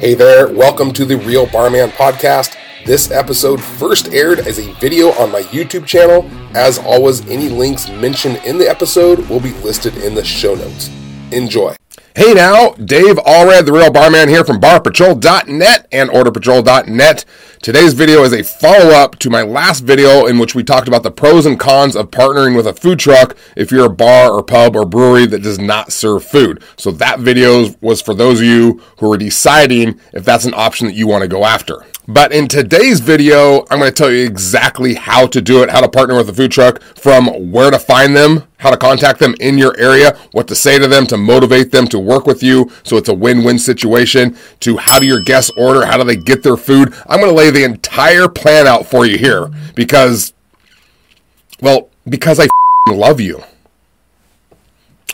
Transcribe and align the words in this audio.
Hey 0.00 0.14
there, 0.14 0.48
welcome 0.48 0.94
to 0.94 1.04
the 1.04 1.18
Real 1.18 1.44
Barman 1.44 1.90
Podcast. 1.90 2.56
This 2.86 3.10
episode 3.10 3.62
first 3.62 4.14
aired 4.14 4.38
as 4.38 4.58
a 4.58 4.72
video 4.76 5.08
on 5.20 5.30
my 5.30 5.42
YouTube 5.42 5.84
channel. 5.84 6.26
As 6.56 6.78
always, 6.78 7.20
any 7.28 7.50
links 7.50 7.90
mentioned 7.90 8.40
in 8.46 8.56
the 8.56 8.66
episode 8.66 9.18
will 9.28 9.40
be 9.40 9.52
listed 9.60 9.94
in 9.98 10.14
the 10.14 10.24
show 10.24 10.54
notes. 10.54 10.88
Enjoy. 11.32 11.76
Hey 12.16 12.34
now, 12.34 12.70
Dave 12.70 13.18
Allred, 13.18 13.66
the 13.66 13.72
Real 13.72 13.92
Barman 13.92 14.28
here 14.28 14.42
from 14.44 14.60
barpatrol.net 14.60 15.86
and 15.92 16.10
orderpatrol.net. 16.10 17.24
Today's 17.62 17.94
video 17.94 18.24
is 18.24 18.32
a 18.32 18.42
follow 18.42 18.90
up 18.90 19.16
to 19.20 19.30
my 19.30 19.42
last 19.42 19.82
video 19.82 20.26
in 20.26 20.40
which 20.40 20.52
we 20.52 20.64
talked 20.64 20.88
about 20.88 21.04
the 21.04 21.12
pros 21.12 21.46
and 21.46 21.58
cons 21.58 21.94
of 21.94 22.10
partnering 22.10 22.56
with 22.56 22.66
a 22.66 22.72
food 22.72 22.98
truck 22.98 23.36
if 23.56 23.70
you're 23.70 23.86
a 23.86 23.90
bar 23.90 24.32
or 24.32 24.42
pub 24.42 24.74
or 24.74 24.84
brewery 24.84 25.24
that 25.26 25.44
does 25.44 25.60
not 25.60 25.92
serve 25.92 26.24
food. 26.24 26.64
So 26.76 26.90
that 26.90 27.20
video 27.20 27.76
was 27.80 28.02
for 28.02 28.12
those 28.12 28.40
of 28.40 28.46
you 28.46 28.82
who 28.98 29.12
are 29.12 29.16
deciding 29.16 30.00
if 30.12 30.24
that's 30.24 30.44
an 30.44 30.54
option 30.54 30.88
that 30.88 30.96
you 30.96 31.06
want 31.06 31.22
to 31.22 31.28
go 31.28 31.44
after. 31.44 31.86
But 32.08 32.32
in 32.32 32.48
today's 32.48 32.98
video, 32.98 33.60
I'm 33.70 33.78
going 33.78 33.82
to 33.82 33.92
tell 33.92 34.10
you 34.10 34.26
exactly 34.26 34.94
how 34.94 35.28
to 35.28 35.40
do 35.40 35.62
it, 35.62 35.70
how 35.70 35.80
to 35.80 35.88
partner 35.88 36.16
with 36.16 36.28
a 36.28 36.32
food 36.32 36.50
truck, 36.50 36.82
from 36.82 37.52
where 37.52 37.70
to 37.70 37.78
find 37.78 38.16
them, 38.16 38.48
how 38.60 38.70
to 38.70 38.76
contact 38.76 39.18
them 39.18 39.34
in 39.40 39.58
your 39.58 39.76
area, 39.78 40.16
what 40.32 40.46
to 40.48 40.54
say 40.54 40.78
to 40.78 40.86
them 40.86 41.06
to 41.06 41.16
motivate 41.16 41.72
them 41.72 41.86
to 41.88 41.98
work 41.98 42.26
with 42.26 42.42
you 42.42 42.70
so 42.82 42.96
it's 42.96 43.08
a 43.08 43.14
win 43.14 43.42
win 43.42 43.58
situation, 43.58 44.36
to 44.60 44.76
how 44.76 44.98
do 44.98 45.06
your 45.06 45.20
guests 45.20 45.50
order, 45.56 45.84
how 45.84 45.96
do 45.96 46.04
they 46.04 46.16
get 46.16 46.42
their 46.42 46.56
food. 46.56 46.94
I'm 47.08 47.20
going 47.20 47.32
to 47.32 47.36
lay 47.36 47.50
the 47.50 47.64
entire 47.64 48.28
plan 48.28 48.66
out 48.66 48.86
for 48.86 49.06
you 49.06 49.18
here 49.18 49.50
because, 49.74 50.32
well, 51.60 51.88
because 52.08 52.38
I 52.38 52.48
love 52.88 53.20
you. 53.20 53.42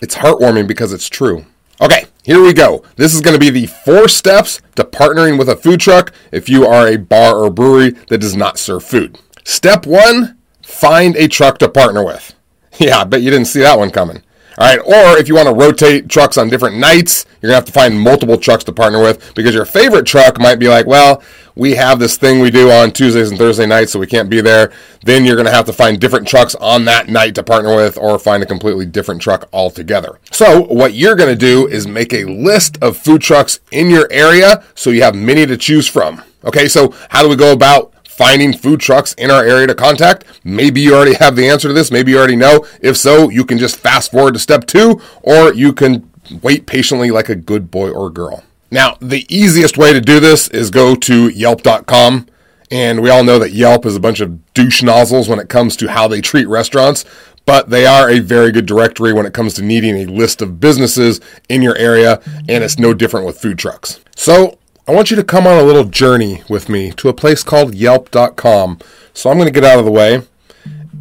It's 0.02 0.16
heartwarming 0.16 0.66
because 0.66 0.92
it's 0.92 1.08
true. 1.08 1.46
Okay, 1.80 2.06
here 2.22 2.42
we 2.42 2.52
go. 2.52 2.82
This 2.96 3.14
is 3.14 3.20
going 3.20 3.34
to 3.34 3.40
be 3.40 3.50
the 3.50 3.66
four 3.66 4.08
steps 4.08 4.60
to 4.74 4.84
partnering 4.84 5.38
with 5.38 5.48
a 5.48 5.56
food 5.56 5.80
truck 5.80 6.12
if 6.32 6.48
you 6.48 6.66
are 6.66 6.88
a 6.88 6.96
bar 6.96 7.36
or 7.36 7.50
brewery 7.50 7.90
that 8.08 8.18
does 8.18 8.34
not 8.34 8.58
serve 8.58 8.84
food. 8.84 9.20
Step 9.44 9.86
one 9.86 10.36
find 10.62 11.16
a 11.16 11.28
truck 11.28 11.58
to 11.58 11.68
partner 11.68 12.04
with. 12.04 12.35
Yeah, 12.78 12.98
I 12.98 13.04
bet 13.04 13.22
you 13.22 13.30
didn't 13.30 13.46
see 13.46 13.60
that 13.60 13.78
one 13.78 13.90
coming. 13.90 14.22
All 14.58 14.64
right, 14.66 14.78
or 14.78 15.18
if 15.18 15.28
you 15.28 15.34
want 15.34 15.48
to 15.48 15.54
rotate 15.54 16.08
trucks 16.08 16.38
on 16.38 16.48
different 16.48 16.78
nights, 16.78 17.26
you're 17.40 17.48
gonna 17.48 17.56
have 17.56 17.66
to 17.66 17.72
find 17.72 18.00
multiple 18.00 18.38
trucks 18.38 18.64
to 18.64 18.72
partner 18.72 19.02
with 19.02 19.34
because 19.34 19.54
your 19.54 19.66
favorite 19.66 20.06
truck 20.06 20.38
might 20.40 20.58
be 20.58 20.66
like, 20.66 20.86
well, 20.86 21.22
we 21.56 21.74
have 21.74 21.98
this 21.98 22.16
thing 22.16 22.40
we 22.40 22.50
do 22.50 22.70
on 22.70 22.90
Tuesdays 22.90 23.28
and 23.28 23.38
Thursday 23.38 23.66
nights, 23.66 23.92
so 23.92 23.98
we 23.98 24.06
can't 24.06 24.30
be 24.30 24.40
there. 24.40 24.72
Then 25.04 25.26
you're 25.26 25.36
gonna 25.36 25.50
have 25.50 25.66
to 25.66 25.74
find 25.74 26.00
different 26.00 26.26
trucks 26.26 26.54
on 26.54 26.86
that 26.86 27.10
night 27.10 27.34
to 27.34 27.42
partner 27.42 27.76
with, 27.76 27.98
or 27.98 28.18
find 28.18 28.42
a 28.42 28.46
completely 28.46 28.86
different 28.86 29.20
truck 29.20 29.46
altogether. 29.52 30.18
So 30.32 30.62
what 30.62 30.94
you're 30.94 31.16
gonna 31.16 31.36
do 31.36 31.66
is 31.66 31.86
make 31.86 32.14
a 32.14 32.24
list 32.24 32.82
of 32.82 32.96
food 32.96 33.20
trucks 33.20 33.60
in 33.72 33.90
your 33.90 34.08
area, 34.10 34.64
so 34.74 34.88
you 34.88 35.02
have 35.02 35.14
many 35.14 35.44
to 35.44 35.58
choose 35.58 35.86
from. 35.86 36.22
Okay, 36.46 36.66
so 36.66 36.94
how 37.10 37.22
do 37.22 37.28
we 37.28 37.36
go 37.36 37.52
about 37.52 37.92
finding 38.16 38.52
food 38.52 38.80
trucks 38.80 39.12
in 39.14 39.30
our 39.30 39.44
area 39.44 39.66
to 39.66 39.74
contact? 39.74 40.24
Maybe 40.44 40.80
you 40.80 40.94
already 40.94 41.14
have 41.14 41.36
the 41.36 41.48
answer 41.48 41.68
to 41.68 41.74
this. 41.74 41.90
Maybe 41.90 42.12
you 42.12 42.18
already 42.18 42.36
know. 42.36 42.66
If 42.80 42.96
so, 42.96 43.30
you 43.30 43.44
can 43.44 43.58
just 43.58 43.76
fast 43.78 44.10
forward 44.10 44.34
to 44.34 44.40
step 44.40 44.66
two, 44.66 45.00
or 45.22 45.52
you 45.52 45.72
can 45.72 46.10
wait 46.42 46.66
patiently 46.66 47.10
like 47.10 47.28
a 47.28 47.36
good 47.36 47.70
boy 47.70 47.90
or 47.90 48.10
girl. 48.10 48.44
Now, 48.70 48.96
the 49.00 49.26
easiest 49.28 49.78
way 49.78 49.92
to 49.92 50.00
do 50.00 50.20
this 50.20 50.48
is 50.48 50.70
go 50.70 50.94
to 50.96 51.28
yelp.com. 51.28 52.26
And 52.70 53.00
we 53.00 53.10
all 53.10 53.22
know 53.22 53.38
that 53.38 53.52
Yelp 53.52 53.86
is 53.86 53.94
a 53.94 54.00
bunch 54.00 54.20
of 54.20 54.52
douche 54.52 54.82
nozzles 54.82 55.28
when 55.28 55.38
it 55.38 55.48
comes 55.48 55.76
to 55.76 55.88
how 55.88 56.08
they 56.08 56.20
treat 56.20 56.46
restaurants, 56.46 57.04
but 57.44 57.70
they 57.70 57.86
are 57.86 58.10
a 58.10 58.18
very 58.18 58.50
good 58.50 58.66
directory 58.66 59.12
when 59.12 59.24
it 59.24 59.32
comes 59.32 59.54
to 59.54 59.62
needing 59.62 59.96
a 59.96 60.06
list 60.06 60.42
of 60.42 60.58
businesses 60.58 61.20
in 61.48 61.62
your 61.62 61.76
area, 61.76 62.20
and 62.48 62.64
it's 62.64 62.78
no 62.78 62.92
different 62.92 63.24
with 63.24 63.38
food 63.38 63.58
trucks. 63.58 64.00
So 64.16 64.58
I 64.88 64.92
want 64.92 65.10
you 65.10 65.16
to 65.16 65.24
come 65.24 65.48
on 65.48 65.58
a 65.58 65.64
little 65.64 65.82
journey 65.82 66.44
with 66.48 66.68
me 66.68 66.92
to 66.92 67.08
a 67.08 67.12
place 67.12 67.42
called 67.42 67.74
yelp.com. 67.74 68.78
So 69.14 69.28
I'm 69.28 69.36
going 69.36 69.48
to 69.48 69.52
get 69.52 69.64
out 69.64 69.80
of 69.80 69.84
the 69.84 69.90
way 69.90 70.22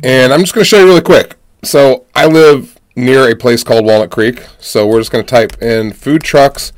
and 0.02 0.34
I'm 0.34 0.40
just 0.40 0.56
going 0.56 0.64
to 0.64 0.68
show 0.68 0.80
you 0.80 0.86
really 0.86 1.04
quick. 1.04 1.36
So 1.62 2.08
I 2.16 2.26
live 2.26 2.80
near 2.96 3.30
a 3.30 3.36
place 3.36 3.64
called 3.64 3.86
Walnut 3.86 4.10
Creek. 4.10 4.44
So 4.58 4.88
we're 4.88 5.02
just 5.02 5.12
going 5.12 5.24
to 5.24 5.30
type 5.30 5.62
in 5.62 5.94
food 5.94 6.24
trucks 6.24 6.74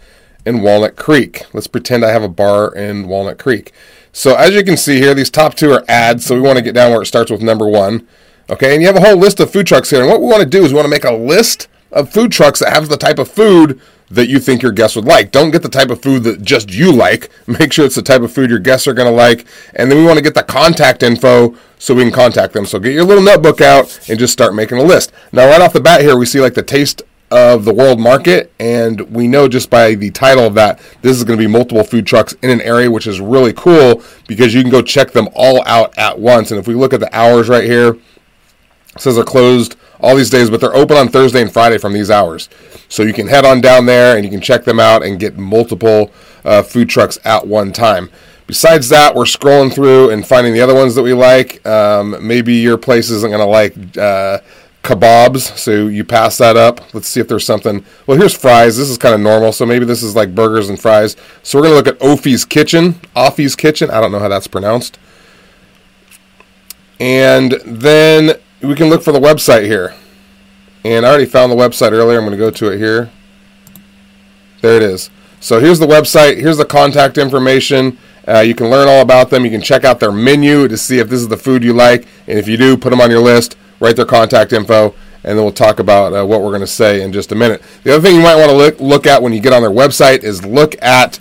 in 0.45 0.62
Walnut 0.62 0.97
Creek. 0.97 1.45
Let's 1.53 1.68
pretend 1.68 2.03
I 2.03 2.12
have 2.12 2.23
a 2.23 2.28
bar 2.28 2.75
in 2.75 3.07
Walnut 3.07 3.39
Creek. 3.39 3.72
So 4.12 4.35
as 4.35 4.53
you 4.53 4.63
can 4.66 4.75
see 4.75 4.97
here, 4.97 5.13
these 5.13 5.29
top 5.29 5.53
two 5.53 5.72
are 5.72 5.85
ads. 5.88 6.25
So 6.25 6.35
we 6.35 6.41
want 6.41 6.57
to 6.57 6.63
get 6.63 6.75
down 6.75 6.91
where 6.91 7.01
it 7.01 7.06
starts 7.06 7.31
with 7.31 7.41
number 7.41 7.69
one. 7.69 8.06
Okay, 8.50 8.74
and 8.74 8.81
you 8.81 8.88
have 8.88 8.97
a 8.97 9.01
whole 9.01 9.16
list 9.16 9.39
of 9.39 9.50
food 9.50 9.66
trucks 9.66 9.91
here. 9.91 10.01
And 10.01 10.09
what 10.09 10.19
we 10.19 10.28
want 10.28 10.44
to 10.44 10.50
do 10.50 10.66
is 10.66 10.74
we 10.74 10.75
want 10.75 10.88
to 10.88 10.89
make 10.89 11.06
a 11.06 11.13
list 11.13 11.69
of 11.92 12.12
food 12.12 12.31
trucks 12.31 12.59
that 12.59 12.74
have 12.74 12.90
the 12.90 12.98
type 12.98 13.20
of 13.20 13.30
food 13.30 13.80
that 14.09 14.28
you 14.28 14.40
think 14.40 14.62
your 14.62 14.72
guests 14.72 14.96
would 14.96 15.06
like. 15.06 15.31
Don't 15.31 15.52
get 15.52 15.62
the 15.62 15.70
type 15.70 15.90
of 15.90 16.02
food 16.02 16.24
that 16.24 16.42
just 16.42 16.72
you 16.72 16.92
like. 16.92 17.30
Make 17.48 17.74
sure 17.74 17.86
it's 17.86 17.96
the 17.96 18.02
type 18.02 18.22
of 18.22 18.31
food 18.31 18.50
your 18.50 18.59
guests 18.59 18.88
are 18.88 18.94
going 18.94 19.09
to 19.09 19.16
like. 19.16 19.46
And 19.75 19.92
then 19.92 19.98
we 19.98 20.06
want 20.06 20.18
to 20.18 20.24
get 20.24 20.34
the 20.34 20.44
contact 20.44 21.03
info 21.03 21.56
so 21.78 21.94
we 21.94 22.03
can 22.03 22.14
contact 22.14 22.53
them. 22.53 22.66
So 22.66 22.80
get 22.80 22.94
your 22.94 23.03
little 23.03 23.24
notebook 23.24 23.62
out 23.62 24.00
and 24.09 24.18
just 24.18 24.34
start 24.34 24.56
making 24.56 24.78
a 24.78 24.84
list. 24.84 25.12
Now, 25.31 25.50
right 25.50 25.62
off 25.62 25.74
the 25.74 25.81
bat 25.81 26.02
here, 26.02 26.18
we 26.18 26.25
see 26.25 26.40
like 26.40 26.53
the 26.53 26.64
taste 26.64 27.02
of 27.30 27.66
the 27.66 27.74
world 27.74 28.00
market. 28.00 28.54
And 28.59 29.02
we 29.12 29.28
know 29.28 29.50
just 29.50 29.69
by 29.69 29.96
the 29.96 30.12
title 30.12 30.46
of 30.46 30.54
that, 30.54 30.80
this 31.02 31.18
is 31.18 31.25
going 31.25 31.38
to 31.38 31.46
be 31.46 31.52
multiple 31.52 31.84
food 31.84 32.08
trucks 32.08 32.34
in 32.42 32.50
an 32.50 32.62
area, 32.62 32.90
which 32.90 33.08
is 33.08 33.19
really 33.19 33.52
cool 33.52 34.02
because 34.28 34.54
you 34.54 34.62
can 34.62 34.72
go 34.72 34.81
check 34.81 35.12
them 35.12 35.28
all 35.36 35.62
out 35.66 35.98
at 35.98 36.18
once. 36.18 36.52
And 36.52 36.59
if 36.59 36.68
we 36.68 36.75
look 36.75 36.94
at 36.94 37.02
the 37.02 37.14
hours 37.16 37.50
right 37.50 37.66
here, 37.66 37.98
says 38.98 39.16
they're 39.16 39.25
closed 39.25 39.75
all 40.00 40.16
these 40.16 40.30
days, 40.30 40.50
but 40.50 40.62
they're 40.62 40.75
open 40.75 40.97
on 40.97 41.09
Thursday 41.09 41.41
and 41.41 41.52
Friday 41.52 41.78
from 41.78 41.94
these 41.94 42.09
hours. 42.09 42.50
So 42.90 43.03
you 43.03 43.13
can 43.13 43.28
head 43.28 43.46
on 43.46 43.62
down 43.62 43.85
there 43.85 44.16
and 44.16 44.24
you 44.25 44.31
can 44.31 44.41
check 44.41 44.63
them 44.63 44.80
out 44.80 45.03
and 45.03 45.19
get 45.19 45.38
multiple 45.38 46.12
uh, 46.46 46.62
food 46.63 46.90
trucks 46.90 47.18
at 47.25 47.47
one 47.47 47.72
time. 47.72 48.09
Besides 48.47 48.88
that, 48.90 49.13
we're 49.13 49.25
scrolling 49.25 49.74
through 49.74 50.12
and 50.12 50.25
finding 50.25 50.53
the 50.53 50.62
other 50.62 50.74
ones 50.74 50.96
that 50.96 51.03
we 51.03 51.13
like. 51.13 51.66
Um, 51.68 52.16
maybe 52.25 52.53
your 52.56 52.78
place 52.78 53.09
isn't 53.09 53.30
going 53.30 53.41
to 53.41 53.46
like 53.46 53.97
uh, 53.97 54.40
kebabs, 54.84 55.57
so 55.57 55.88
you 55.88 56.06
pass 56.06 56.38
that 56.38 56.56
up. 56.56 56.94
Let's 56.94 57.09
see 57.09 57.19
if 57.19 57.28
there's 57.28 57.46
something. 57.46 57.84
Well, 58.06 58.18
here's 58.18 58.34
fries. 58.34 58.78
This 58.78 58.90
is 58.90 58.97
kind 58.97 59.13
of 59.13 59.19
normal, 59.19 59.52
so 59.52 59.66
maybe 59.66 59.84
this 59.84 60.02
is 60.02 60.16
like 60.16 60.34
burgers 60.34 60.69
and 60.69 60.80
fries. 60.80 61.18
So 61.44 61.57
we're 61.57 61.63
going 61.63 61.84
to 61.84 61.91
look 61.91 62.02
at 62.02 62.02
Ophie's 62.02 62.46
Kitchen. 62.46 62.94
Offie's 63.18 63.53
Kitchen. 63.53 63.91
I 63.91 64.00
don't 64.00 64.13
know 64.13 64.19
how 64.19 64.30
that's 64.30 64.47
pronounced. 64.47 64.97
And 67.02 67.52
then 67.66 68.40
we 68.62 68.75
can 68.75 68.90
look 68.90 69.03
for 69.03 69.12
the 69.12 69.19
website 69.19 69.66
here. 69.66 69.94
And 70.84 71.06
I 71.06 71.09
already 71.09 71.25
found 71.25 71.51
the 71.51 71.56
website 71.56 71.91
earlier. 71.91 72.18
I'm 72.18 72.25
going 72.25 72.31
to 72.31 72.38
go 72.38 72.51
to 72.51 72.72
it 72.72 72.78
here. 72.78 73.12
There 74.62 74.75
it 74.75 74.84
is. 74.84 75.09
So 75.40 75.59
here's 75.59 75.79
the 75.79 75.88
website. 75.88 76.38
Here's 76.38 76.57
the 76.57 76.66
contact 76.66 77.18
information. 77.18 77.97
Uh, 78.28 78.40
you 78.40 78.56
can 78.56 78.69
learn 78.69 78.88
all 78.88 79.01
about 79.01 79.29
them. 79.29 79.45
You 79.45 79.51
can 79.51 79.62
check 79.62 79.84
out 79.84 80.00
their 80.00 80.12
menu 80.12 80.68
to 80.68 80.78
see 80.78 81.00
if 81.00 81.09
this 81.09 81.22
is 81.22 81.28
the 81.28 81.38
food 81.38 81.63
you 81.63 81.73
like. 81.73 82.07
And 82.28 82.40
if 82.40 82.47
you 82.47 82.57
do, 82.57 82.78
put 82.78 82.90
them 82.90 83.01
on 83.01 83.12
your 83.12 83.22
list, 83.22 83.56
write 83.79 83.95
their 83.95 84.06
contact 84.06 84.51
info, 84.53 84.95
and 85.24 85.38
then 85.38 85.44
we'll 85.44 85.51
talk 85.51 85.79
about 85.79 86.13
uh, 86.13 86.25
what 86.25 86.41
we're 86.41 86.50
going 86.50 86.62
to 86.62 86.68
say 86.68 87.01
in 87.01 87.13
just 87.13 87.31
a 87.31 87.35
minute. 87.35 87.62
The 87.84 87.94
other 87.94 88.01
thing 88.01 88.16
you 88.16 88.22
might 88.22 88.35
want 88.35 88.50
to 88.50 88.57
look, 88.57 88.79
look 88.79 89.07
at 89.07 89.22
when 89.22 89.34
you 89.34 89.39
get 89.39 89.53
on 89.53 89.62
their 89.62 89.72
website 89.72 90.24
is 90.24 90.45
look 90.45 90.75
at 90.81 91.19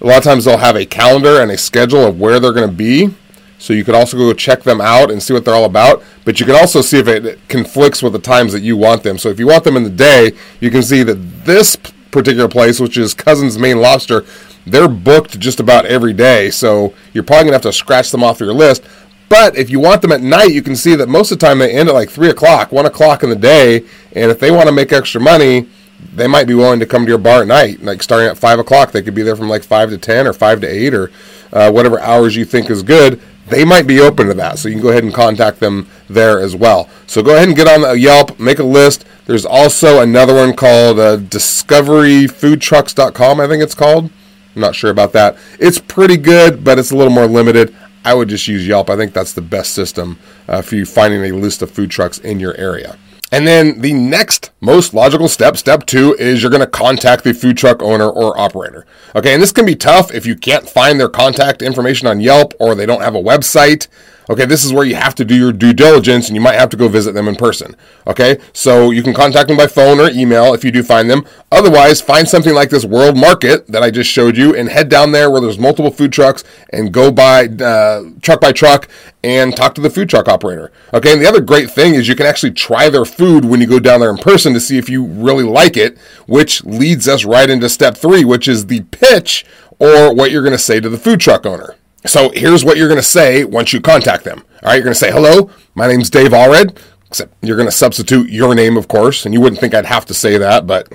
a 0.00 0.06
lot 0.06 0.18
of 0.18 0.24
times 0.24 0.44
they'll 0.44 0.58
have 0.58 0.76
a 0.76 0.86
calendar 0.86 1.42
and 1.42 1.50
a 1.50 1.58
schedule 1.58 2.06
of 2.06 2.18
where 2.18 2.40
they're 2.40 2.52
going 2.52 2.68
to 2.68 2.74
be. 2.74 3.14
So 3.60 3.74
you 3.74 3.84
could 3.84 3.94
also 3.94 4.16
go 4.16 4.32
check 4.32 4.62
them 4.62 4.80
out 4.80 5.10
and 5.10 5.22
see 5.22 5.34
what 5.34 5.44
they're 5.44 5.54
all 5.54 5.66
about. 5.66 6.02
But 6.24 6.40
you 6.40 6.46
can 6.46 6.56
also 6.56 6.80
see 6.80 6.98
if 6.98 7.06
it 7.06 7.38
conflicts 7.48 8.02
with 8.02 8.14
the 8.14 8.18
times 8.18 8.52
that 8.54 8.62
you 8.62 8.74
want 8.74 9.02
them. 9.02 9.18
So 9.18 9.28
if 9.28 9.38
you 9.38 9.46
want 9.46 9.64
them 9.64 9.76
in 9.76 9.84
the 9.84 9.90
day, 9.90 10.32
you 10.60 10.70
can 10.70 10.82
see 10.82 11.02
that 11.02 11.44
this 11.44 11.76
particular 12.10 12.48
place, 12.48 12.80
which 12.80 12.96
is 12.96 13.12
Cousins 13.12 13.58
Maine 13.58 13.78
Lobster, 13.78 14.24
they're 14.66 14.88
booked 14.88 15.38
just 15.38 15.60
about 15.60 15.84
every 15.84 16.14
day. 16.14 16.50
So 16.50 16.94
you're 17.12 17.22
probably 17.22 17.44
gonna 17.44 17.56
have 17.56 17.62
to 17.62 17.72
scratch 17.72 18.10
them 18.10 18.24
off 18.24 18.40
your 18.40 18.54
list. 18.54 18.82
But 19.28 19.56
if 19.56 19.68
you 19.68 19.78
want 19.78 20.00
them 20.00 20.12
at 20.12 20.22
night, 20.22 20.52
you 20.52 20.62
can 20.62 20.74
see 20.74 20.94
that 20.94 21.10
most 21.10 21.30
of 21.30 21.38
the 21.38 21.46
time 21.46 21.58
they 21.58 21.70
end 21.70 21.90
at 21.90 21.94
like 21.94 22.08
three 22.08 22.30
o'clock, 22.30 22.72
one 22.72 22.86
o'clock 22.86 23.22
in 23.22 23.28
the 23.28 23.36
day. 23.36 23.84
And 24.12 24.30
if 24.30 24.40
they 24.40 24.50
want 24.50 24.68
to 24.68 24.72
make 24.72 24.90
extra 24.90 25.20
money, 25.20 25.68
they 26.14 26.26
might 26.26 26.46
be 26.46 26.54
willing 26.54 26.80
to 26.80 26.86
come 26.86 27.04
to 27.04 27.10
your 27.10 27.18
bar 27.18 27.42
at 27.42 27.48
night, 27.48 27.82
like 27.82 28.02
starting 28.02 28.28
at 28.28 28.38
five 28.38 28.58
o'clock. 28.58 28.90
They 28.90 29.02
could 29.02 29.14
be 29.14 29.22
there 29.22 29.36
from 29.36 29.50
like 29.50 29.62
five 29.62 29.90
to 29.90 29.98
ten 29.98 30.26
or 30.26 30.32
five 30.32 30.62
to 30.62 30.66
eight 30.66 30.94
or 30.94 31.10
uh, 31.52 31.70
whatever 31.70 32.00
hours 32.00 32.36
you 32.36 32.46
think 32.46 32.70
is 32.70 32.82
good 32.82 33.20
they 33.50 33.64
might 33.64 33.86
be 33.86 34.00
open 34.00 34.26
to 34.28 34.34
that. 34.34 34.58
So 34.58 34.68
you 34.68 34.74
can 34.74 34.82
go 34.82 34.90
ahead 34.90 35.04
and 35.04 35.14
contact 35.14 35.60
them 35.60 35.88
there 36.08 36.40
as 36.40 36.56
well. 36.56 36.88
So 37.06 37.22
go 37.22 37.34
ahead 37.34 37.48
and 37.48 37.56
get 37.56 37.68
on 37.68 37.98
Yelp, 37.98 38.38
make 38.38 38.58
a 38.58 38.64
list. 38.64 39.04
There's 39.26 39.44
also 39.44 40.00
another 40.00 40.34
one 40.34 40.54
called 40.54 40.98
uh, 40.98 41.18
discoveryfoodtrucks.com, 41.18 43.40
I 43.40 43.46
think 43.46 43.62
it's 43.62 43.74
called. 43.74 44.10
I'm 44.54 44.62
not 44.62 44.74
sure 44.74 44.90
about 44.90 45.12
that. 45.12 45.36
It's 45.58 45.78
pretty 45.78 46.16
good, 46.16 46.64
but 46.64 46.78
it's 46.78 46.90
a 46.90 46.96
little 46.96 47.12
more 47.12 47.26
limited. 47.26 47.74
I 48.04 48.14
would 48.14 48.28
just 48.28 48.48
use 48.48 48.66
Yelp. 48.66 48.90
I 48.90 48.96
think 48.96 49.12
that's 49.12 49.32
the 49.32 49.42
best 49.42 49.74
system 49.74 50.18
uh, 50.48 50.62
for 50.62 50.74
you 50.74 50.86
finding 50.86 51.22
a 51.24 51.36
list 51.36 51.62
of 51.62 51.70
food 51.70 51.90
trucks 51.90 52.18
in 52.18 52.40
your 52.40 52.56
area. 52.56 52.96
And 53.32 53.46
then 53.46 53.80
the 53.80 53.92
next 53.92 54.50
most 54.60 54.92
logical 54.92 55.28
step, 55.28 55.56
step 55.56 55.86
two, 55.86 56.16
is 56.18 56.42
you're 56.42 56.50
going 56.50 56.60
to 56.60 56.66
contact 56.66 57.22
the 57.22 57.32
food 57.32 57.56
truck 57.56 57.82
owner 57.82 58.08
or 58.08 58.38
operator. 58.38 58.86
Okay, 59.14 59.32
and 59.32 59.42
this 59.42 59.52
can 59.52 59.66
be 59.66 59.76
tough 59.76 60.12
if 60.12 60.26
you 60.26 60.34
can't 60.34 60.68
find 60.68 60.98
their 60.98 61.08
contact 61.08 61.62
information 61.62 62.08
on 62.08 62.20
Yelp 62.20 62.54
or 62.58 62.74
they 62.74 62.86
don't 62.86 63.02
have 63.02 63.14
a 63.14 63.22
website. 63.22 63.86
Okay, 64.30 64.46
this 64.46 64.64
is 64.64 64.72
where 64.72 64.84
you 64.84 64.94
have 64.94 65.16
to 65.16 65.24
do 65.24 65.36
your 65.36 65.52
due 65.52 65.72
diligence 65.72 66.28
and 66.28 66.36
you 66.36 66.40
might 66.40 66.54
have 66.54 66.70
to 66.70 66.76
go 66.76 66.86
visit 66.86 67.14
them 67.14 67.26
in 67.26 67.34
person. 67.34 67.74
Okay, 68.06 68.38
so 68.52 68.92
you 68.92 69.02
can 69.02 69.12
contact 69.12 69.48
them 69.48 69.56
by 69.56 69.66
phone 69.66 69.98
or 69.98 70.08
email 70.08 70.54
if 70.54 70.62
you 70.62 70.70
do 70.70 70.84
find 70.84 71.10
them. 71.10 71.26
Otherwise, 71.50 72.00
find 72.00 72.28
something 72.28 72.54
like 72.54 72.70
this 72.70 72.84
World 72.84 73.16
Market 73.16 73.66
that 73.66 73.82
I 73.82 73.90
just 73.90 74.08
showed 74.08 74.36
you 74.36 74.54
and 74.54 74.68
head 74.68 74.88
down 74.88 75.10
there 75.10 75.32
where 75.32 75.40
there's 75.40 75.58
multiple 75.58 75.90
food 75.90 76.12
trucks 76.12 76.44
and 76.72 76.92
go 76.92 77.10
by 77.10 77.46
uh, 77.46 78.04
truck 78.22 78.40
by 78.40 78.52
truck 78.52 78.88
and 79.24 79.56
talk 79.56 79.74
to 79.74 79.80
the 79.80 79.90
food 79.90 80.08
truck 80.08 80.28
operator. 80.28 80.70
Okay, 80.94 81.12
and 81.12 81.20
the 81.20 81.26
other 81.26 81.40
great 81.40 81.68
thing 81.68 81.94
is 81.96 82.06
you 82.06 82.14
can 82.14 82.26
actually 82.26 82.52
try 82.52 82.88
their 82.88 83.04
food 83.04 83.44
when 83.44 83.60
you 83.60 83.66
go 83.66 83.80
down 83.80 83.98
there 83.98 84.10
in 84.10 84.16
person 84.16 84.54
to 84.54 84.60
see 84.60 84.78
if 84.78 84.88
you 84.88 85.04
really 85.04 85.44
like 85.44 85.76
it, 85.76 85.98
which 86.28 86.62
leads 86.62 87.08
us 87.08 87.24
right 87.24 87.50
into 87.50 87.68
step 87.68 87.96
three, 87.96 88.24
which 88.24 88.46
is 88.46 88.66
the 88.66 88.82
pitch 88.92 89.44
or 89.80 90.14
what 90.14 90.30
you're 90.30 90.44
going 90.44 90.52
to 90.52 90.58
say 90.58 90.78
to 90.78 90.88
the 90.88 90.98
food 90.98 91.18
truck 91.18 91.44
owner. 91.44 91.74
So 92.06 92.30
here's 92.30 92.64
what 92.64 92.76
you're 92.76 92.88
going 92.88 93.00
to 93.00 93.06
say 93.06 93.44
once 93.44 93.72
you 93.72 93.80
contact 93.80 94.24
them. 94.24 94.42
All 94.62 94.68
right, 94.70 94.74
you're 94.74 94.84
going 94.84 94.94
to 94.94 94.98
say, 94.98 95.12
hello, 95.12 95.50
my 95.74 95.86
name's 95.86 96.10
Dave 96.10 96.30
Allred. 96.30 96.78
Except 97.08 97.34
you're 97.42 97.56
going 97.56 97.68
to 97.68 97.72
substitute 97.72 98.30
your 98.30 98.54
name, 98.54 98.76
of 98.76 98.86
course, 98.86 99.24
and 99.24 99.34
you 99.34 99.40
wouldn't 99.40 99.60
think 99.60 99.74
I'd 99.74 99.86
have 99.86 100.06
to 100.06 100.14
say 100.14 100.38
that, 100.38 100.66
but 100.66 100.92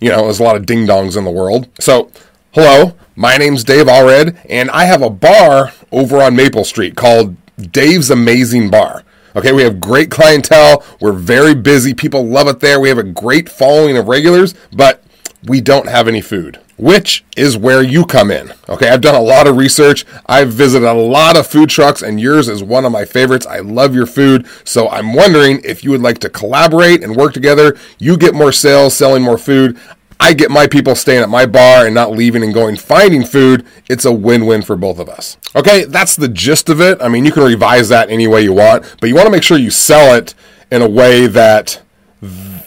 you 0.00 0.08
know, 0.08 0.24
there's 0.24 0.40
a 0.40 0.42
lot 0.42 0.56
of 0.56 0.66
ding 0.66 0.86
dongs 0.86 1.16
in 1.16 1.24
the 1.24 1.30
world. 1.30 1.68
So, 1.78 2.10
hello, 2.52 2.96
my 3.14 3.36
name's 3.36 3.62
Dave 3.62 3.86
Allred, 3.86 4.44
and 4.48 4.70
I 4.70 4.86
have 4.86 5.02
a 5.02 5.10
bar 5.10 5.72
over 5.92 6.22
on 6.22 6.34
Maple 6.34 6.64
Street 6.64 6.96
called 6.96 7.36
Dave's 7.56 8.10
Amazing 8.10 8.70
Bar. 8.70 9.04
Okay, 9.36 9.52
we 9.52 9.62
have 9.62 9.78
great 9.78 10.10
clientele. 10.10 10.84
We're 11.00 11.12
very 11.12 11.54
busy. 11.54 11.94
People 11.94 12.26
love 12.26 12.48
it 12.48 12.60
there. 12.60 12.80
We 12.80 12.88
have 12.88 12.98
a 12.98 13.04
great 13.04 13.48
following 13.48 13.96
of 13.96 14.08
regulars, 14.08 14.54
but 14.72 15.04
we 15.44 15.60
don't 15.60 15.88
have 15.88 16.08
any 16.08 16.20
food 16.20 16.58
which 16.82 17.24
is 17.36 17.56
where 17.56 17.80
you 17.80 18.04
come 18.04 18.32
in. 18.32 18.52
Okay, 18.68 18.88
I've 18.88 19.00
done 19.00 19.14
a 19.14 19.20
lot 19.20 19.46
of 19.46 19.56
research. 19.56 20.04
I've 20.26 20.52
visited 20.52 20.84
a 20.84 20.92
lot 20.92 21.36
of 21.36 21.46
food 21.46 21.70
trucks, 21.70 22.02
and 22.02 22.20
yours 22.20 22.48
is 22.48 22.60
one 22.60 22.84
of 22.84 22.90
my 22.90 23.04
favorites. 23.04 23.46
I 23.46 23.60
love 23.60 23.94
your 23.94 24.04
food. 24.04 24.48
So 24.64 24.88
I'm 24.88 25.14
wondering 25.14 25.60
if 25.62 25.84
you 25.84 25.92
would 25.92 26.02
like 26.02 26.18
to 26.18 26.28
collaborate 26.28 27.04
and 27.04 27.14
work 27.14 27.34
together. 27.34 27.78
You 27.98 28.16
get 28.16 28.34
more 28.34 28.50
sales, 28.50 28.94
selling 28.94 29.22
more 29.22 29.38
food. 29.38 29.78
I 30.18 30.32
get 30.34 30.50
my 30.50 30.66
people 30.66 30.96
staying 30.96 31.22
at 31.22 31.28
my 31.28 31.46
bar 31.46 31.86
and 31.86 31.94
not 31.94 32.10
leaving 32.10 32.42
and 32.42 32.52
going 32.52 32.76
finding 32.76 33.24
food. 33.24 33.64
It's 33.88 34.04
a 34.04 34.12
win 34.12 34.44
win 34.46 34.62
for 34.62 34.74
both 34.74 34.98
of 34.98 35.08
us. 35.08 35.36
Okay, 35.54 35.84
that's 35.84 36.16
the 36.16 36.28
gist 36.28 36.68
of 36.68 36.80
it. 36.80 37.00
I 37.00 37.08
mean, 37.08 37.24
you 37.24 37.30
can 37.30 37.44
revise 37.44 37.90
that 37.90 38.10
any 38.10 38.26
way 38.26 38.42
you 38.42 38.54
want, 38.54 38.96
but 39.00 39.08
you 39.08 39.14
want 39.14 39.26
to 39.26 39.32
make 39.32 39.44
sure 39.44 39.56
you 39.56 39.70
sell 39.70 40.16
it 40.16 40.34
in 40.72 40.82
a 40.82 40.88
way 40.88 41.28
that 41.28 41.80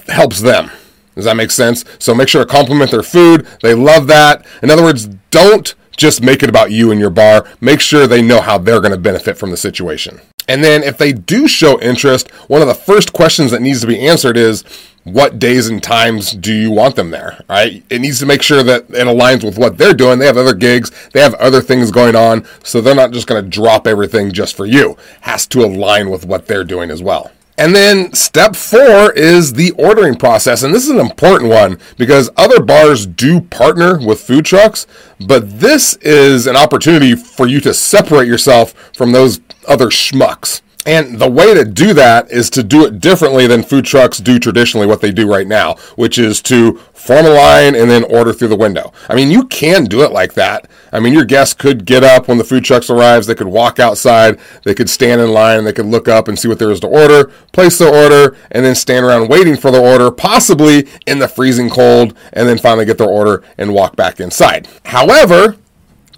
helps 0.07 0.41
them. 0.41 0.71
Does 1.15 1.25
that 1.25 1.37
make 1.37 1.51
sense? 1.51 1.85
So 1.99 2.13
make 2.13 2.27
sure 2.27 2.45
to 2.45 2.51
compliment 2.51 2.91
their 2.91 3.03
food. 3.03 3.47
They 3.61 3.73
love 3.73 4.07
that. 4.07 4.45
In 4.61 4.69
other 4.69 4.83
words, 4.83 5.07
don't 5.31 5.73
just 5.97 6.21
make 6.21 6.43
it 6.43 6.49
about 6.49 6.71
you 6.71 6.91
and 6.91 6.99
your 6.99 7.09
bar. 7.09 7.47
Make 7.61 7.79
sure 7.79 8.05
they 8.05 8.21
know 8.21 8.41
how 8.41 8.57
they're 8.57 8.81
going 8.81 8.91
to 8.91 8.97
benefit 8.97 9.37
from 9.37 9.51
the 9.51 9.57
situation. 9.57 10.19
And 10.47 10.63
then 10.63 10.83
if 10.83 10.97
they 10.97 11.11
do 11.11 11.47
show 11.47 11.79
interest, 11.81 12.29
one 12.49 12.61
of 12.61 12.67
the 12.67 12.75
first 12.75 13.13
questions 13.13 13.51
that 13.51 13.61
needs 13.61 13.81
to 13.81 13.87
be 13.87 13.99
answered 13.99 14.37
is 14.37 14.63
what 15.03 15.39
days 15.39 15.67
and 15.67 15.81
times 15.81 16.31
do 16.31 16.53
you 16.53 16.71
want 16.71 16.95
them 16.95 17.11
there? 17.11 17.43
Right? 17.49 17.83
It 17.89 18.01
needs 18.01 18.19
to 18.19 18.25
make 18.25 18.41
sure 18.41 18.63
that 18.63 18.83
it 18.89 19.07
aligns 19.07 19.43
with 19.43 19.57
what 19.57 19.77
they're 19.77 19.93
doing. 19.93 20.19
They 20.19 20.25
have 20.25 20.37
other 20.37 20.53
gigs, 20.53 20.91
they 21.13 21.21
have 21.21 21.35
other 21.35 21.61
things 21.61 21.91
going 21.91 22.15
on, 22.15 22.45
so 22.63 22.81
they're 22.81 22.95
not 22.95 23.11
just 23.11 23.27
going 23.27 23.43
to 23.43 23.49
drop 23.49 23.87
everything 23.87 24.31
just 24.31 24.55
for 24.55 24.65
you. 24.65 24.97
Has 25.21 25.47
to 25.47 25.63
align 25.63 26.09
with 26.09 26.25
what 26.25 26.47
they're 26.47 26.63
doing 26.63 26.91
as 26.91 27.01
well. 27.01 27.31
And 27.57 27.73
then 27.73 28.13
step 28.13 28.55
four 28.55 29.13
is 29.13 29.53
the 29.53 29.71
ordering 29.71 30.15
process. 30.15 30.63
And 30.63 30.73
this 30.73 30.83
is 30.83 30.89
an 30.89 30.99
important 30.99 31.49
one 31.49 31.79
because 31.97 32.29
other 32.35 32.61
bars 32.61 33.05
do 33.05 33.39
partner 33.39 33.97
with 33.97 34.21
food 34.21 34.45
trucks, 34.45 34.85
but 35.25 35.59
this 35.59 35.95
is 35.97 36.47
an 36.47 36.57
opportunity 36.57 37.15
for 37.15 37.47
you 37.47 37.61
to 37.61 37.73
separate 37.73 38.27
yourself 38.27 38.73
from 38.93 39.13
those 39.13 39.39
other 39.67 39.87
schmucks. 39.87 40.61
And 40.85 41.19
the 41.19 41.29
way 41.29 41.53
to 41.53 41.65
do 41.65 41.93
that 41.95 42.31
is 42.31 42.49
to 42.51 42.63
do 42.63 42.85
it 42.85 42.99
differently 42.99 43.47
than 43.47 43.63
food 43.63 43.85
trucks 43.85 44.19
do 44.19 44.37
traditionally 44.37 44.85
what 44.85 45.01
they 45.01 45.11
do 45.11 45.27
right 45.27 45.47
now, 45.47 45.75
which 45.95 46.19
is 46.19 46.41
to 46.43 46.77
form 46.93 47.25
a 47.25 47.29
line 47.29 47.75
and 47.75 47.89
then 47.89 48.03
order 48.03 48.31
through 48.31 48.49
the 48.49 48.55
window. 48.55 48.93
I 49.09 49.15
mean, 49.15 49.31
you 49.31 49.45
can 49.47 49.85
do 49.85 50.03
it 50.03 50.11
like 50.11 50.35
that. 50.35 50.69
I 50.91 50.99
mean, 50.99 51.13
your 51.13 51.25
guests 51.25 51.55
could 51.55 51.85
get 51.85 52.03
up 52.03 52.27
when 52.27 52.37
the 52.37 52.43
food 52.43 52.63
trucks 52.63 52.89
arrives, 52.89 53.25
they 53.25 53.35
could 53.35 53.47
walk 53.47 53.79
outside, 53.79 54.39
they 54.63 54.75
could 54.75 54.89
stand 54.89 55.21
in 55.21 55.31
line, 55.31 55.63
they 55.63 55.73
could 55.73 55.87
look 55.87 56.07
up 56.07 56.27
and 56.27 56.37
see 56.37 56.47
what 56.47 56.59
there 56.59 56.71
is 56.71 56.79
to 56.81 56.87
order, 56.87 57.31
place 57.51 57.79
their 57.79 57.93
order, 57.93 58.37
and 58.51 58.63
then 58.63 58.75
stand 58.75 59.05
around 59.05 59.27
waiting 59.27 59.57
for 59.57 59.71
their 59.71 59.81
order, 59.81 60.11
possibly 60.11 60.87
in 61.07 61.17
the 61.19 61.27
freezing 61.27 61.69
cold, 61.69 62.15
and 62.31 62.47
then 62.47 62.59
finally 62.59 62.85
get 62.85 62.97
their 62.99 63.09
order 63.09 63.43
and 63.57 63.73
walk 63.73 63.95
back 63.95 64.19
inside. 64.19 64.67
However, 64.85 65.57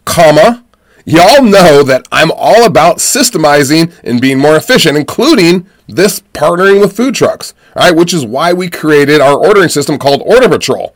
comma, 0.06 0.64
Y'all 1.10 1.42
know 1.42 1.84
that 1.84 2.06
I'm 2.12 2.32
all 2.36 2.66
about 2.66 2.98
systemizing 2.98 3.94
and 4.04 4.20
being 4.20 4.40
more 4.40 4.58
efficient, 4.58 4.98
including 4.98 5.66
this 5.88 6.20
partnering 6.34 6.82
with 6.82 6.98
food 6.98 7.16
trucks, 7.16 7.54
right? 7.78 7.96
Which 7.96 8.14
is 8.14 8.26
why 8.26 8.52
we 8.52 8.70
created 8.70 9.22
our 9.22 9.38
ordering 9.38 9.70
system 9.70 9.98
called 9.98 10.22
Order 10.26 10.50
Patrol, 10.50 10.94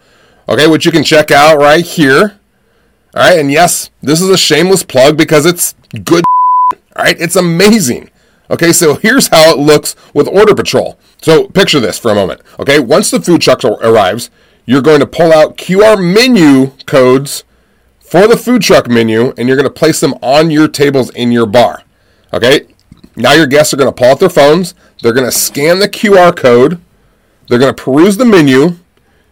okay? 0.49 0.67
Which 0.67 0.85
you 0.85 0.91
can 0.91 1.05
check 1.05 1.31
out 1.31 1.59
right 1.59 1.85
here, 1.85 2.37
all 3.15 3.21
right? 3.21 3.39
And 3.39 3.53
yes, 3.53 3.89
this 4.01 4.19
is 4.19 4.27
a 4.27 4.37
shameless 4.37 4.83
plug 4.83 5.17
because 5.17 5.45
it's 5.45 5.75
good, 6.03 6.25
all 6.73 7.05
right? 7.05 7.15
It's 7.17 7.37
amazing. 7.37 8.09
Okay, 8.49 8.73
so 8.73 8.95
here's 8.95 9.27
how 9.29 9.53
it 9.53 9.59
looks 9.59 9.95
with 10.13 10.27
Order 10.27 10.55
Patrol. 10.55 10.99
So 11.21 11.47
picture 11.47 11.79
this 11.79 11.97
for 11.97 12.11
a 12.11 12.15
moment. 12.15 12.41
Okay, 12.59 12.81
once 12.81 13.11
the 13.11 13.21
food 13.21 13.39
truck 13.39 13.63
arrives, 13.63 14.29
you're 14.65 14.81
going 14.81 14.99
to 14.99 15.07
pull 15.07 15.31
out 15.31 15.55
QR 15.55 15.97
menu 15.97 16.71
codes 16.85 17.45
for 18.11 18.27
the 18.27 18.35
food 18.35 18.61
truck 18.61 18.89
menu 18.89 19.33
and 19.37 19.47
you're 19.47 19.55
going 19.55 19.63
to 19.63 19.73
place 19.73 20.01
them 20.01 20.13
on 20.21 20.51
your 20.51 20.67
tables 20.67 21.09
in 21.11 21.31
your 21.31 21.45
bar. 21.45 21.83
Okay? 22.33 22.67
Now 23.15 23.31
your 23.31 23.47
guests 23.47 23.73
are 23.73 23.77
going 23.77 23.87
to 23.87 23.95
pull 23.95 24.07
out 24.07 24.19
their 24.19 24.27
phones, 24.27 24.75
they're 25.01 25.13
going 25.13 25.25
to 25.25 25.31
scan 25.31 25.79
the 25.79 25.87
QR 25.87 26.35
code, 26.35 26.81
they're 27.47 27.57
going 27.57 27.73
to 27.73 27.83
peruse 27.83 28.17
the 28.17 28.25
menu, 28.25 28.75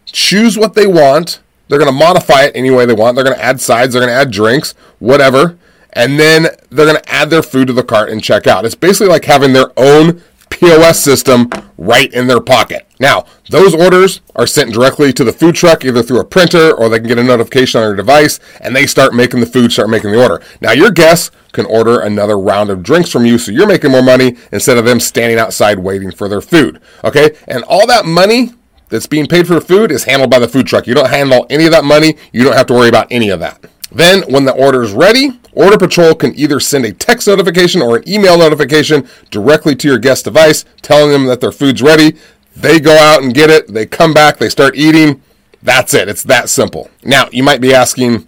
choose 0.06 0.56
what 0.56 0.72
they 0.72 0.86
want, 0.86 1.42
they're 1.68 1.78
going 1.78 1.92
to 1.92 1.98
modify 1.98 2.44
it 2.44 2.52
any 2.54 2.70
way 2.70 2.86
they 2.86 2.94
want, 2.94 3.16
they're 3.16 3.24
going 3.24 3.36
to 3.36 3.44
add 3.44 3.60
sides, 3.60 3.92
they're 3.92 4.00
going 4.00 4.14
to 4.14 4.18
add 4.18 4.30
drinks, 4.30 4.72
whatever, 4.98 5.58
and 5.92 6.18
then 6.18 6.46
they're 6.70 6.86
going 6.86 6.96
to 6.96 7.12
add 7.12 7.28
their 7.28 7.42
food 7.42 7.66
to 7.66 7.74
the 7.74 7.82
cart 7.82 8.08
and 8.08 8.24
check 8.24 8.46
out. 8.46 8.64
It's 8.64 8.74
basically 8.74 9.08
like 9.08 9.26
having 9.26 9.52
their 9.52 9.72
own 9.76 10.22
POS 10.60 11.00
system 11.00 11.48
right 11.78 12.12
in 12.12 12.26
their 12.26 12.40
pocket. 12.40 12.86
Now, 13.00 13.24
those 13.48 13.74
orders 13.74 14.20
are 14.36 14.46
sent 14.46 14.74
directly 14.74 15.10
to 15.14 15.24
the 15.24 15.32
food 15.32 15.54
truck 15.54 15.86
either 15.86 16.02
through 16.02 16.20
a 16.20 16.24
printer 16.24 16.76
or 16.76 16.90
they 16.90 16.98
can 16.98 17.08
get 17.08 17.18
a 17.18 17.24
notification 17.24 17.80
on 17.80 17.86
their 17.86 17.96
device 17.96 18.38
and 18.60 18.76
they 18.76 18.86
start 18.86 19.14
making 19.14 19.40
the 19.40 19.46
food, 19.46 19.72
start 19.72 19.88
making 19.88 20.12
the 20.12 20.22
order. 20.22 20.42
Now, 20.60 20.72
your 20.72 20.90
guests 20.90 21.30
can 21.52 21.64
order 21.64 22.00
another 22.00 22.38
round 22.38 22.68
of 22.68 22.82
drinks 22.82 23.10
from 23.10 23.24
you 23.24 23.38
so 23.38 23.52
you're 23.52 23.66
making 23.66 23.90
more 23.90 24.02
money 24.02 24.36
instead 24.52 24.76
of 24.76 24.84
them 24.84 25.00
standing 25.00 25.38
outside 25.38 25.78
waiting 25.78 26.12
for 26.12 26.28
their 26.28 26.42
food. 26.42 26.78
Okay? 27.04 27.34
And 27.48 27.64
all 27.64 27.86
that 27.86 28.04
money 28.04 28.50
that's 28.90 29.06
being 29.06 29.26
paid 29.26 29.46
for 29.46 29.62
food 29.62 29.90
is 29.90 30.04
handled 30.04 30.30
by 30.30 30.38
the 30.38 30.48
food 30.48 30.66
truck. 30.66 30.86
You 30.86 30.94
don't 30.94 31.08
handle 31.08 31.46
any 31.48 31.64
of 31.64 31.70
that 31.70 31.84
money, 31.84 32.16
you 32.32 32.44
don't 32.44 32.56
have 32.56 32.66
to 32.66 32.74
worry 32.74 32.90
about 32.90 33.06
any 33.10 33.30
of 33.30 33.40
that. 33.40 33.64
Then, 33.92 34.22
when 34.30 34.44
the 34.44 34.52
order 34.52 34.82
is 34.82 34.92
ready, 34.92 35.39
Order 35.52 35.78
Patrol 35.78 36.14
can 36.14 36.34
either 36.36 36.60
send 36.60 36.84
a 36.84 36.92
text 36.92 37.26
notification 37.26 37.82
or 37.82 37.96
an 37.96 38.08
email 38.08 38.38
notification 38.38 39.08
directly 39.30 39.74
to 39.76 39.88
your 39.88 39.98
guest 39.98 40.24
device 40.24 40.64
telling 40.82 41.10
them 41.10 41.26
that 41.26 41.40
their 41.40 41.52
food's 41.52 41.82
ready. 41.82 42.16
They 42.54 42.78
go 42.78 42.96
out 42.96 43.22
and 43.22 43.34
get 43.34 43.50
it, 43.50 43.68
they 43.68 43.86
come 43.86 44.12
back, 44.12 44.38
they 44.38 44.48
start 44.48 44.76
eating. 44.76 45.22
That's 45.62 45.92
it. 45.94 46.08
It's 46.08 46.22
that 46.24 46.48
simple. 46.48 46.90
Now, 47.04 47.28
you 47.32 47.42
might 47.42 47.60
be 47.60 47.74
asking, 47.74 48.26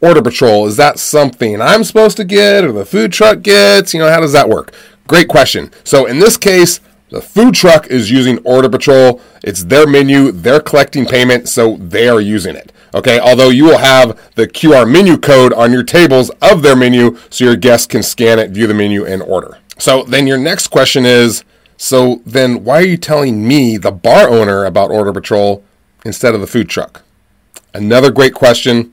Order 0.00 0.22
Patrol, 0.22 0.66
is 0.66 0.76
that 0.76 0.98
something 0.98 1.60
I'm 1.60 1.84
supposed 1.84 2.16
to 2.18 2.24
get 2.24 2.64
or 2.64 2.72
the 2.72 2.84
food 2.84 3.12
truck 3.12 3.42
gets? 3.42 3.92
You 3.92 4.00
know, 4.00 4.10
how 4.10 4.20
does 4.20 4.32
that 4.32 4.48
work? 4.48 4.72
Great 5.08 5.28
question. 5.28 5.70
So, 5.84 6.06
in 6.06 6.20
this 6.20 6.36
case, 6.36 6.80
the 7.10 7.20
food 7.20 7.54
truck 7.54 7.88
is 7.88 8.10
using 8.10 8.38
Order 8.44 8.68
Patrol. 8.68 9.20
It's 9.42 9.64
their 9.64 9.86
menu, 9.86 10.30
they're 10.30 10.60
collecting 10.60 11.06
payment, 11.06 11.48
so 11.48 11.76
they 11.76 12.08
are 12.08 12.20
using 12.20 12.54
it. 12.54 12.69
Okay, 12.94 13.20
although 13.20 13.50
you 13.50 13.64
will 13.64 13.78
have 13.78 14.18
the 14.34 14.48
QR 14.48 14.90
menu 14.90 15.16
code 15.16 15.52
on 15.52 15.72
your 15.72 15.84
tables 15.84 16.30
of 16.42 16.62
their 16.62 16.76
menu 16.76 17.16
so 17.30 17.44
your 17.44 17.56
guests 17.56 17.86
can 17.86 18.02
scan 18.02 18.38
it, 18.38 18.50
view 18.50 18.66
the 18.66 18.74
menu, 18.74 19.04
and 19.04 19.22
order. 19.22 19.58
So 19.78 20.02
then 20.02 20.26
your 20.26 20.38
next 20.38 20.68
question 20.68 21.06
is 21.06 21.44
so 21.82 22.20
then 22.26 22.62
why 22.62 22.80
are 22.80 22.86
you 22.86 22.98
telling 22.98 23.48
me, 23.48 23.78
the 23.78 23.90
bar 23.90 24.28
owner, 24.28 24.66
about 24.66 24.90
Order 24.90 25.14
Patrol 25.14 25.64
instead 26.04 26.34
of 26.34 26.42
the 26.42 26.46
food 26.46 26.68
truck? 26.68 27.04
Another 27.72 28.10
great 28.10 28.34
question. 28.34 28.92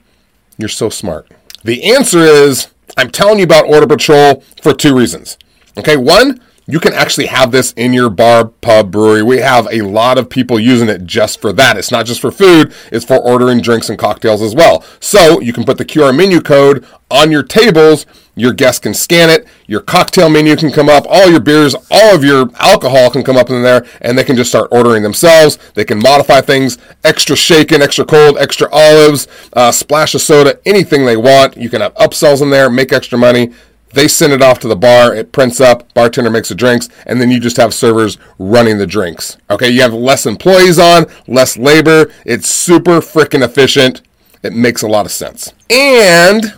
You're 0.58 0.70
so 0.70 0.88
smart. 0.88 1.28
The 1.66 1.84
answer 1.84 2.20
is 2.20 2.70
I'm 2.96 3.12
telling 3.12 3.40
you 3.40 3.44
about 3.44 3.68
Order 3.68 3.88
Patrol 3.88 4.42
for 4.62 4.74
two 4.74 4.96
reasons. 4.96 5.38
Okay, 5.78 5.98
one, 5.98 6.40
you 6.68 6.82
can 6.82 6.94
actually 6.94 7.28
have 7.28 7.52
this 7.52 7.72
in 7.74 7.94
your 7.94 8.10
bar, 8.10 8.46
pub, 8.46 8.92
brewery. 8.92 9.24
We 9.24 9.38
have 9.38 9.68
a 9.72 9.82
lot 9.82 10.18
of 10.18 10.30
people 10.30 10.60
using 10.60 10.90
it 10.90 11.06
just 11.06 11.40
for 11.40 11.54
that. 11.54 11.78
It's 11.78 11.92
not 11.92 12.06
just 12.06 12.20
for 12.20 12.30
food, 12.30 12.74
it's 12.92 13.06
for 13.06 13.18
ordering 13.18 13.62
drinks 13.62 13.90
and 13.90 13.98
cocktails 13.98 14.42
as 14.42 14.54
well. 14.54 14.84
So 15.00 15.40
you 15.40 15.54
can 15.54 15.64
put 15.64 15.78
the 15.78 15.86
QR 15.86 16.16
menu 16.16 16.42
code 16.42 16.86
on 17.10 17.32
your 17.32 17.44
tables. 17.44 18.06
Your 18.36 18.54
guests 18.54 18.80
can 18.80 18.94
scan 18.94 19.30
it. 19.30 19.48
Your 19.66 19.80
cocktail 19.80 20.30
menu 20.30 20.56
can 20.56 20.72
come 20.72 20.90
up. 20.90 21.06
All 21.10 21.30
your 21.30 21.40
beers, 21.40 21.74
all 21.90 22.14
of 22.14 22.24
your 22.24 22.50
alcohol 22.60 23.10
can 23.10 23.24
come 23.24 23.38
up 23.38 23.50
in 23.50 23.64
there, 23.64 23.86
and 24.02 24.18
they 24.18 24.24
can 24.24 24.36
just 24.36 24.50
start 24.50 24.68
ordering 24.72 25.04
themselves. 25.04 25.58
They 25.74 25.86
can 25.86 25.98
modify 26.00 26.42
things 26.42 26.78
extra 27.04 27.36
shaken, 27.36 27.82
extra 27.82 28.06
cold, 28.06 28.38
extra 28.38 28.70
olives, 28.72 29.28
uh, 29.54 29.72
splash 29.72 30.14
of 30.14 30.22
soda, 30.22 30.60
anything 30.66 31.06
they 31.06 31.18
want. 31.18 31.58
You 31.58 31.70
can 31.70 31.82
have 31.82 31.96
upsells 31.96 32.42
in 32.42 32.50
there, 32.50 32.70
make 32.70 32.94
extra 32.94 33.18
money. 33.18 33.54
They 33.94 34.08
send 34.08 34.34
it 34.34 34.42
off 34.42 34.60
to 34.60 34.68
the 34.68 34.76
bar, 34.76 35.16
it 35.16 35.32
prints 35.32 35.62
up, 35.62 35.94
bartender 35.94 36.30
makes 36.30 36.50
the 36.50 36.56
drinks, 36.56 36.90
and 37.06 37.22
then 37.22 37.32
you 37.32 37.40
just 37.40 37.58
have 37.58 37.74
servers 37.74 38.18
running 38.38 38.78
the 38.78 38.88
drinks. 38.88 39.38
Okay, 39.50 39.70
you 39.70 39.82
have 39.82 39.94
less 39.94 40.26
employees 40.26 40.78
on, 40.78 41.06
less 41.28 41.58
labor. 41.58 42.12
It's 42.26 42.48
super 42.50 43.00
freaking 43.00 43.44
efficient. 43.44 44.02
It 44.44 44.54
makes 44.54 44.82
a 44.82 44.88
lot 44.88 45.06
of 45.06 45.12
sense. 45.12 45.54
And 45.70 46.56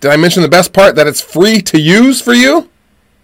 did 0.00 0.10
I 0.10 0.16
mention 0.16 0.42
the 0.42 0.48
best 0.48 0.72
part 0.72 0.96
that 0.96 1.06
it's 1.06 1.20
free 1.20 1.60
to 1.62 1.80
use 1.80 2.20
for 2.20 2.32
you? 2.32 2.68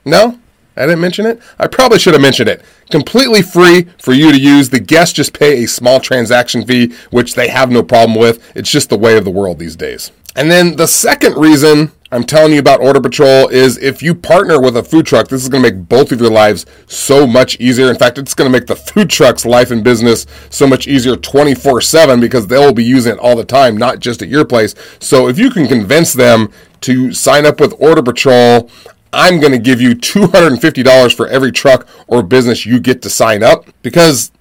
No? 0.04 0.38
I 0.76 0.82
didn't 0.82 1.00
mention 1.00 1.26
it. 1.26 1.40
I 1.58 1.66
probably 1.66 1.98
should 1.98 2.14
have 2.14 2.22
mentioned 2.22 2.48
it. 2.48 2.62
Completely 2.88 3.42
free 3.42 3.88
for 3.98 4.12
you 4.12 4.30
to 4.30 4.38
use. 4.38 4.70
The 4.70 4.78
guests 4.78 5.12
just 5.12 5.32
pay 5.32 5.64
a 5.64 5.68
small 5.68 5.98
transaction 5.98 6.64
fee, 6.64 6.94
which 7.10 7.34
they 7.34 7.48
have 7.48 7.70
no 7.70 7.82
problem 7.82 8.16
with. 8.16 8.56
It's 8.56 8.70
just 8.70 8.88
the 8.88 8.96
way 8.96 9.18
of 9.18 9.24
the 9.24 9.30
world 9.30 9.58
these 9.58 9.74
days. 9.74 10.12
And 10.36 10.48
then 10.48 10.76
the 10.76 10.86
second 10.86 11.36
reason 11.36 11.90
I'm 12.10 12.24
telling 12.24 12.54
you 12.54 12.58
about 12.58 12.80
Order 12.80 13.02
Patrol 13.02 13.48
is 13.48 13.76
if 13.76 14.02
you 14.02 14.14
partner 14.14 14.58
with 14.58 14.78
a 14.78 14.82
food 14.82 15.04
truck, 15.04 15.28
this 15.28 15.42
is 15.42 15.48
going 15.50 15.62
to 15.62 15.70
make 15.70 15.88
both 15.90 16.10
of 16.10 16.20
your 16.22 16.30
lives 16.30 16.64
so 16.86 17.26
much 17.26 17.60
easier. 17.60 17.90
In 17.90 17.98
fact, 17.98 18.16
it's 18.16 18.32
going 18.32 18.50
to 18.50 18.58
make 18.58 18.66
the 18.66 18.76
food 18.76 19.10
truck's 19.10 19.44
life 19.44 19.70
and 19.70 19.84
business 19.84 20.26
so 20.48 20.66
much 20.66 20.88
easier 20.88 21.16
24 21.16 21.82
7 21.82 22.18
because 22.18 22.46
they'll 22.46 22.72
be 22.72 22.84
using 22.84 23.12
it 23.12 23.18
all 23.18 23.36
the 23.36 23.44
time, 23.44 23.76
not 23.76 23.98
just 23.98 24.22
at 24.22 24.28
your 24.28 24.46
place. 24.46 24.74
So 25.00 25.28
if 25.28 25.38
you 25.38 25.50
can 25.50 25.68
convince 25.68 26.14
them 26.14 26.50
to 26.82 27.12
sign 27.12 27.44
up 27.44 27.60
with 27.60 27.74
Order 27.78 28.02
Patrol, 28.02 28.70
I'm 29.12 29.38
going 29.38 29.52
to 29.52 29.58
give 29.58 29.80
you 29.80 29.94
$250 29.94 31.14
for 31.14 31.26
every 31.26 31.52
truck 31.52 31.86
or 32.06 32.22
business 32.22 32.64
you 32.64 32.80
get 32.80 33.02
to 33.02 33.10
sign 33.10 33.42
up 33.42 33.66
because, 33.82 34.32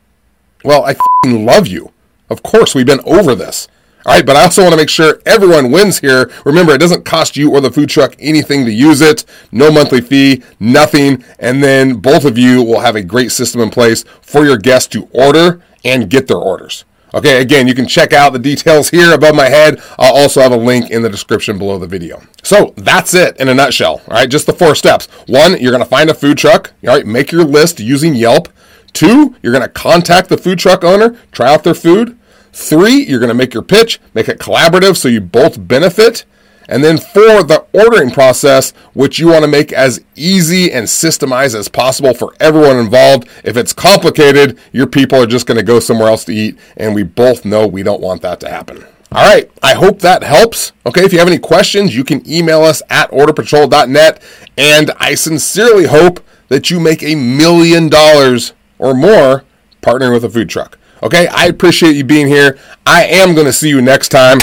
well, 0.64 0.86
I 0.86 0.96
love 1.26 1.68
you. 1.68 1.92
Of 2.30 2.44
course, 2.44 2.74
we've 2.74 2.86
been 2.86 3.02
over 3.06 3.36
this. 3.36 3.68
All 4.08 4.14
right, 4.14 4.26
but 4.26 4.38
I 4.38 4.44
also 4.44 4.62
want 4.62 4.72
to 4.72 4.78
make 4.78 4.90
sure 4.90 5.20
everyone 5.26 5.70
wins 5.70 6.00
here. 6.00 6.32
Remember, 6.46 6.72
it 6.72 6.78
doesn't 6.78 7.04
cost 7.04 7.36
you 7.36 7.52
or 7.54 7.60
the 7.60 7.70
food 7.70 7.90
truck 7.90 8.16
anything 8.20 8.64
to 8.64 8.72
use 8.72 9.02
it. 9.02 9.26
No 9.52 9.70
monthly 9.70 10.00
fee, 10.00 10.44
nothing. 10.62 11.26
And 11.40 11.62
then 11.62 11.96
both 11.96 12.24
of 12.24 12.38
you 12.38 12.64
will 12.64 12.80
have 12.80 12.96
a 12.96 13.04
great 13.04 13.34
system 13.34 13.60
in 13.60 13.70
place 13.70 14.06
for 14.22 14.46
your 14.46 14.58
guests 14.58 14.88
to 14.94 15.10
order 15.12 15.62
and 15.84 16.10
get 16.10 16.28
their 16.28 16.38
orders. 16.38 16.86
Okay, 17.14 17.42
again, 17.42 17.68
you 17.68 17.76
can 17.76 17.86
check 17.86 18.14
out 18.14 18.32
the 18.32 18.40
details 18.40 18.90
here 18.90 19.14
above 19.14 19.36
my 19.36 19.50
head. 19.50 19.82
I'll 20.00 20.16
also 20.16 20.40
have 20.40 20.54
a 20.54 20.58
link 20.58 20.90
in 20.90 21.02
the 21.02 21.10
description 21.10 21.58
below 21.58 21.78
the 21.78 21.88
video. 21.88 22.22
So 22.44 22.74
that's 22.78 23.14
it 23.14 23.36
in 23.42 23.50
a 23.50 23.54
nutshell. 23.54 24.02
All 24.08 24.14
right, 24.14 24.30
just 24.30 24.46
the 24.46 24.54
four 24.54 24.74
steps. 24.74 25.08
One, 25.28 25.60
you're 25.60 25.72
going 25.72 25.84
to 25.84 25.90
find 25.90 26.10
a 26.10 26.14
food 26.14 26.38
truck. 26.38 26.72
All 26.84 26.96
right, 26.96 27.06
make 27.06 27.34
your 27.34 27.44
list 27.44 27.82
using 27.82 28.16
Yelp. 28.16 28.48
Two, 28.94 29.36
you're 29.44 29.54
going 29.54 29.64
to 29.64 29.70
contact 29.70 30.30
the 30.30 30.38
food 30.38 30.60
truck 30.60 30.86
owner, 30.86 31.18
try 31.34 31.54
out 31.54 31.66
their 31.66 31.74
food. 31.74 32.17
Three, 32.58 33.06
you're 33.06 33.20
going 33.20 33.30
to 33.30 33.36
make 33.36 33.54
your 33.54 33.62
pitch, 33.62 34.00
make 34.16 34.28
it 34.28 34.40
collaborative 34.40 34.98
so 34.98 35.08
you 35.08 35.22
both 35.22 35.68
benefit. 35.68 36.26
And 36.68 36.84
then 36.84 36.98
four, 36.98 37.44
the 37.44 37.68
ordering 37.72 38.10
process, 38.10 38.72
which 38.96 39.20
you 39.20 39.28
want 39.28 39.44
to 39.44 39.48
make 39.48 39.72
as 39.72 40.04
easy 40.16 40.72
and 40.72 40.88
systemized 40.88 41.54
as 41.54 41.68
possible 41.70 42.16
for 42.16 42.34
everyone 42.40 42.78
involved. 42.78 43.30
If 43.44 43.58
it's 43.58 43.74
complicated, 43.74 44.58
your 44.72 44.88
people 44.88 45.22
are 45.22 45.28
just 45.28 45.46
going 45.46 45.60
to 45.60 45.64
go 45.64 45.80
somewhere 45.80 46.10
else 46.10 46.26
to 46.26 46.34
eat. 46.34 46.58
And 46.76 46.96
we 46.96 47.04
both 47.04 47.46
know 47.46 47.68
we 47.68 47.84
don't 47.84 48.02
want 48.02 48.24
that 48.24 48.40
to 48.40 48.50
happen. 48.50 48.84
All 49.12 49.24
right, 49.24 49.52
I 49.62 49.76
hope 49.76 50.00
that 50.00 50.24
helps. 50.24 50.72
Okay, 50.84 51.06
if 51.06 51.14
you 51.14 51.20
have 51.20 51.28
any 51.28 51.38
questions, 51.38 51.96
you 51.96 52.04
can 52.04 52.28
email 52.28 52.64
us 52.64 52.82
at 52.90 53.12
orderpatrol.net. 53.12 54.20
And 54.58 54.92
I 54.98 55.14
sincerely 55.14 55.86
hope 55.86 56.22
that 56.48 56.72
you 56.72 56.80
make 56.80 57.04
a 57.04 57.14
million 57.14 57.88
dollars 57.88 58.54
or 58.80 58.96
more 58.96 59.44
partnering 59.84 60.12
with 60.12 60.26
a 60.26 60.30
food 60.30 60.50
truck. 60.50 60.80
Okay, 61.04 61.28
I 61.28 61.46
appreciate 61.46 61.96
you 61.96 62.04
being 62.04 62.28
here. 62.28 62.58
I 62.86 63.06
am 63.06 63.36
going 63.36 63.46
to 63.46 63.54
see 63.54 63.70
you 63.70 63.82
next 63.82 64.10
time. 64.10 64.40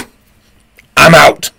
I'm 0.97 1.15
out. 1.15 1.51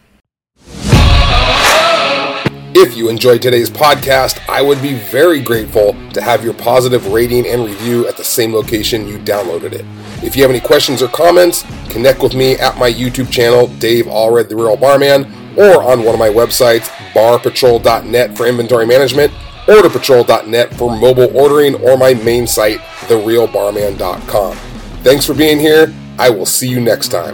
If 2.77 2.97
you 2.97 3.07
enjoyed 3.07 3.41
today's 3.41 3.69
podcast, 3.69 4.37
I 4.49 4.61
would 4.61 4.81
be 4.81 4.95
very 4.95 5.41
grateful 5.41 5.95
to 6.11 6.21
have 6.21 6.43
your 6.43 6.53
positive 6.53 7.07
rating 7.07 7.47
and 7.47 7.65
review 7.65 8.05
at 8.07 8.17
the 8.17 8.23
same 8.23 8.53
location 8.53 9.07
you 9.07 9.17
downloaded 9.19 9.71
it. 9.71 9.85
If 10.21 10.35
you 10.35 10.41
have 10.41 10.51
any 10.51 10.59
questions 10.59 11.01
or 11.01 11.07
comments, 11.07 11.63
connect 11.89 12.21
with 12.21 12.35
me 12.35 12.55
at 12.55 12.77
my 12.77 12.91
YouTube 12.91 13.31
channel, 13.31 13.67
Dave 13.79 14.07
Allred, 14.07 14.49
The 14.49 14.57
Real 14.57 14.75
Barman, 14.75 15.23
or 15.57 15.83
on 15.83 16.03
one 16.03 16.15
of 16.15 16.19
my 16.19 16.27
websites, 16.27 16.89
barpatrol.net 17.13 18.35
for 18.35 18.45
inventory 18.45 18.85
management, 18.85 19.31
orderpatrol.net 19.67 20.73
for 20.73 20.97
mobile 20.97 21.35
ordering, 21.37 21.75
or 21.75 21.97
my 21.97 22.13
main 22.13 22.45
site, 22.45 22.79
therealbarman.com. 23.07 24.74
Thanks 25.05 25.23
for 25.23 25.35
being 25.35 25.59
here. 25.59 25.93
I 26.17 26.31
will 26.31 26.47
see 26.47 26.67
you 26.67 26.81
next 26.81 27.09
time. 27.09 27.33